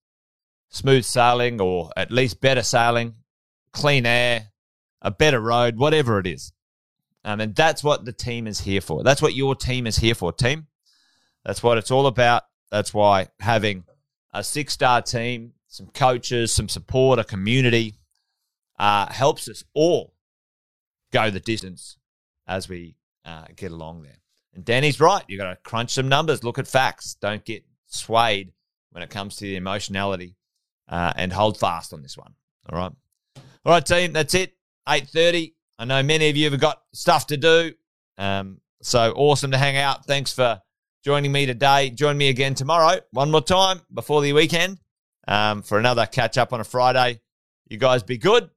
smooth 0.68 1.04
sailing 1.04 1.60
or 1.60 1.90
at 1.96 2.12
least 2.12 2.40
better 2.40 2.62
sailing, 2.62 3.16
clean 3.72 4.06
air, 4.06 4.52
a 5.02 5.10
better 5.10 5.40
road, 5.40 5.78
whatever 5.78 6.20
it 6.20 6.28
is. 6.28 6.52
Um, 7.24 7.40
and 7.40 7.56
that's 7.56 7.82
what 7.82 8.04
the 8.04 8.12
team 8.12 8.46
is 8.46 8.60
here 8.60 8.80
for. 8.80 9.02
That's 9.02 9.20
what 9.20 9.34
your 9.34 9.56
team 9.56 9.84
is 9.84 9.96
here 9.96 10.14
for, 10.14 10.32
team. 10.32 10.68
That's 11.44 11.60
what 11.60 11.78
it's 11.78 11.90
all 11.90 12.06
about. 12.06 12.44
That's 12.70 12.94
why 12.94 13.30
having 13.40 13.82
a 14.32 14.44
six 14.44 14.74
star 14.74 15.02
team, 15.02 15.54
some 15.66 15.88
coaches, 15.88 16.54
some 16.54 16.68
support, 16.68 17.18
a 17.18 17.24
community 17.24 17.96
uh, 18.78 19.12
helps 19.12 19.48
us 19.48 19.64
all 19.74 20.14
go 21.12 21.30
the 21.30 21.40
distance 21.40 21.96
as 22.46 22.68
we 22.68 22.96
uh, 23.24 23.44
get 23.56 23.72
along 23.72 24.02
there. 24.02 24.18
And 24.54 24.64
Danny's 24.64 25.00
right. 25.00 25.22
You've 25.28 25.40
got 25.40 25.50
to 25.50 25.56
crunch 25.62 25.90
some 25.90 26.08
numbers, 26.08 26.42
look 26.44 26.58
at 26.58 26.66
facts. 26.66 27.14
Don't 27.20 27.44
get 27.44 27.64
swayed 27.86 28.52
when 28.90 29.02
it 29.02 29.10
comes 29.10 29.36
to 29.36 29.44
the 29.44 29.56
emotionality 29.56 30.36
uh, 30.88 31.12
and 31.16 31.32
hold 31.32 31.58
fast 31.58 31.92
on 31.92 32.02
this 32.02 32.16
one. 32.16 32.34
All 32.70 32.78
right. 32.78 32.92
All 33.64 33.72
right, 33.72 33.84
team. 33.84 34.12
That's 34.12 34.34
it. 34.34 34.54
8.30. 34.88 35.52
I 35.78 35.84
know 35.84 36.02
many 36.02 36.30
of 36.30 36.36
you 36.36 36.50
have 36.50 36.60
got 36.60 36.82
stuff 36.92 37.26
to 37.28 37.36
do. 37.36 37.72
Um, 38.16 38.60
so 38.82 39.12
awesome 39.16 39.50
to 39.50 39.58
hang 39.58 39.76
out. 39.76 40.06
Thanks 40.06 40.32
for 40.32 40.60
joining 41.04 41.30
me 41.30 41.46
today. 41.46 41.90
Join 41.90 42.16
me 42.16 42.28
again 42.28 42.54
tomorrow, 42.54 43.00
one 43.12 43.30
more 43.30 43.40
time 43.40 43.80
before 43.92 44.22
the 44.22 44.32
weekend 44.32 44.78
um, 45.26 45.62
for 45.62 45.78
another 45.78 46.06
catch 46.06 46.38
up 46.38 46.52
on 46.52 46.60
a 46.60 46.64
Friday. 46.64 47.20
You 47.68 47.76
guys 47.76 48.02
be 48.02 48.18
good. 48.18 48.50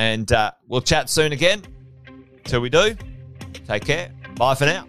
And 0.00 0.32
uh, 0.32 0.52
we'll 0.66 0.80
chat 0.80 1.10
soon 1.10 1.32
again. 1.32 1.60
Till 2.44 2.60
we 2.60 2.70
do, 2.70 2.96
take 3.68 3.84
care. 3.84 4.10
Bye 4.34 4.54
for 4.54 4.64
now. 4.64 4.86